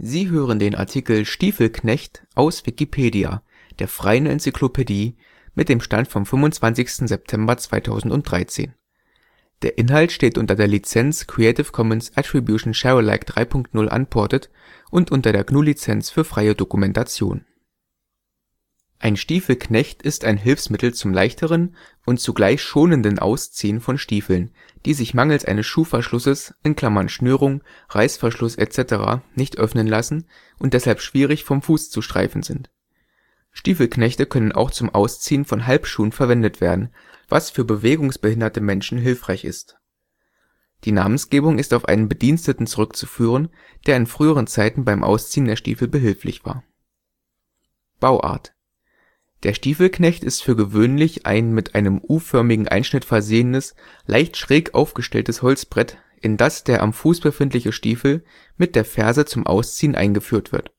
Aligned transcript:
Sie 0.00 0.30
hören 0.30 0.60
den 0.60 0.76
Artikel 0.76 1.24
Stiefelknecht, 1.24 2.24
aus 2.36 2.64
Wikipedia, 2.66 3.42
der 3.80 3.88
freien 3.88 4.26
Enzyklopädie. 4.26 5.16
Mit 5.56 5.68
dem 5.68 5.80
Stand 5.80 6.06
vom 6.06 6.24
Der 9.62 9.76
Inhalt 9.76 10.12
steht 10.12 10.38
unter 10.38 10.54
der 10.54 10.68
Lizenz 10.68 11.26
Creative 11.26 11.72
Commons 11.72 12.16
Attribution 12.16 12.74
Share 12.74 12.98
Alike 12.98 13.24
3 13.26 13.44
Punkt 13.44 13.74
0 13.74 13.88
Unported 13.88 14.50
und 14.92 15.10
unter 15.10 15.32
der 15.32 15.42
GNU 15.42 15.62
Lizenz 15.62 16.10
für 16.10 16.22
freie 16.22 16.54
Dokumentation. 16.54 17.44
Ein 19.00 19.16
Stiefelknecht 19.16 20.02
ist 20.02 20.24
ein 20.24 20.36
Hilfsmittel 20.36 20.92
zum 20.92 21.12
leichteren 21.12 21.76
und 22.04 22.18
zugleich 22.18 22.60
schonenden 22.60 23.20
Ausziehen 23.20 23.80
von 23.80 23.96
Stiefeln, 23.96 24.50
die 24.84 24.94
sich 24.94 25.14
mangels 25.14 25.44
eines 25.44 25.66
Schuhverschlusses 25.66 26.54
(Schnürung, 27.06 27.62
Reißverschluss 27.90 28.56
etc.) 28.56 29.22
nicht 29.36 29.56
öffnen 29.56 29.86
lassen 29.86 30.26
und 30.58 30.74
deshalb 30.74 31.00
schwierig 31.00 31.44
vom 31.44 31.62
Fuß 31.62 31.90
zu 31.90 32.02
streifen 32.02 32.42
sind. 32.42 32.70
Stiefelknechte 33.52 34.26
können 34.26 34.52
auch 34.52 34.72
zum 34.72 34.90
Ausziehen 34.90 35.44
von 35.44 35.66
Halbschuhen 35.66 36.10
verwendet 36.10 36.60
werden, 36.60 36.92
was 37.28 37.50
für 37.50 37.64
bewegungsbehinderte 37.64 38.60
Menschen 38.60 38.98
hilfreich 38.98 39.44
ist. 39.44 39.78
Die 40.84 40.92
Namensgebung 40.92 41.58
ist 41.58 41.72
auf 41.72 41.84
einen 41.84 42.08
Bediensteten 42.08 42.66
zurückzuführen, 42.66 43.48
der 43.86 43.96
in 43.96 44.06
früheren 44.06 44.46
Zeiten 44.48 44.84
beim 44.84 45.04
Ausziehen 45.04 45.46
der 45.46 45.56
Stiefel 45.56 45.88
behilflich 45.88 46.44
war. 46.44 46.64
Bauart 48.00 48.54
Der 49.44 49.54
Stiefelknecht 49.54 50.24
ist 50.24 50.42
für 50.42 50.56
gewöhnlich 50.56 51.24
ein 51.24 51.52
mit 51.52 51.76
einem 51.76 52.00
U-förmigen 52.02 52.66
Einschnitt 52.66 53.04
versehenes, 53.04 53.76
leicht 54.06 54.36
schräg 54.36 54.74
aufgestelltes 54.74 55.42
Holzbrett, 55.42 55.96
in 56.20 56.36
das 56.36 56.64
der 56.64 56.82
am 56.82 56.92
Fuß 56.92 57.20
befindliche 57.20 57.70
Stiefel 57.70 58.24
mit 58.56 58.74
der 58.74 58.84
Ferse 58.84 59.24
zum 59.24 59.46
Ausziehen 59.46 59.94
eingeführt 59.94 60.50
wird. 60.50 60.72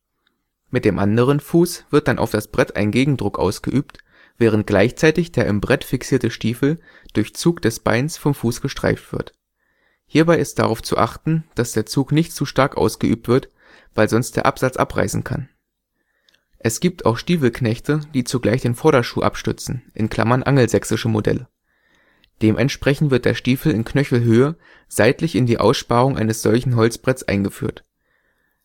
Mit 0.69 0.83
dem 0.83 0.99
anderen 0.99 1.39
Fuß 1.39 1.85
wird 1.89 2.07
dann 2.09 2.19
auf 2.19 2.31
das 2.31 2.49
Brett 2.49 2.75
ein 2.75 2.91
Gegendruck 2.91 3.39
ausgeübt, 3.39 3.99
während 4.37 4.67
gleichzeitig 4.67 5.31
der 5.31 5.47
im 5.47 5.61
Brett 5.61 5.85
fixierte 5.85 6.29
Stiefel 6.29 6.79
durch 7.13 7.33
Zug 7.35 7.61
des 7.61 7.79
Beins 7.79 8.17
vom 8.17 8.33
Fuß 8.33 8.61
gestreift 8.61 9.13
wird. 9.13 9.33
Hierbei 10.05 10.37
ist 10.37 10.59
darauf 10.59 10.83
zu 10.83 10.97
achten, 10.97 11.45
dass 11.55 11.71
der 11.71 11.85
Zug 11.85 12.11
nicht 12.11 12.33
zu 12.33 12.45
stark 12.45 12.77
ausgeübt 12.77 13.27
wird, 13.27 13.49
weil 13.95 14.09
sonst 14.09 14.35
der 14.35 14.45
Absatz 14.45 14.75
abreißen 14.75 15.23
kann. 15.23 15.49
Es 16.61 16.81
gibt 16.81 17.05
auch 17.05 17.17
Stiefelknechte, 17.17 18.01
die 18.13 18.25
zugleich 18.25 18.61
den 18.61 18.75
Vorderschuh 18.75 19.21
abstützen 19.21 19.81
(angelsächsische 19.95 21.07
Modelle). 21.07 21.47
Dementsprechend 22.41 23.11
wird 23.11 23.25
der 23.25 23.33
Stiefel 23.33 23.71
in 23.71 23.85
Knöchelhöhe 23.85 24.57
seitlich 24.89 25.35
in 25.35 25.45
die 25.45 25.57
Aussparung 25.57 26.17
eines 26.17 26.41
solchen 26.41 26.75
Holzbretts 26.75 27.23
eingeführt. 27.23 27.85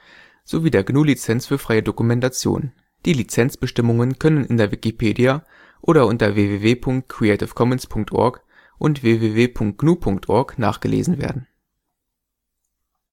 sowie 0.44 0.70
der 0.70 0.84
GNU 0.84 1.04
Lizenz 1.04 1.44
für 1.44 1.58
freie 1.58 1.82
Dokumentation. 1.82 2.72
Die 3.04 3.12
Lizenzbestimmungen 3.12 4.18
können 4.18 4.44
in 4.44 4.56
der 4.56 4.70
Wikipedia 4.70 5.42
oder 5.80 6.06
unter 6.06 6.36
www.creativecommons.org 6.36 8.42
und 8.78 9.02
www.gnu.org 9.02 10.58
nachgelesen 10.58 11.18
werden 11.18 11.47